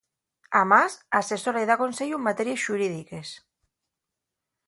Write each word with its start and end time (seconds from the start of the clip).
Amás, 0.61 0.93
asesora 1.19 1.63
y 1.63 1.67
da 1.69 1.81
conseyu 1.83 2.15
en 2.19 2.25
materies 2.29 2.63
xurídiques. 2.65 3.27